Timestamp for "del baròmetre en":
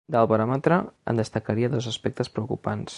0.13-1.21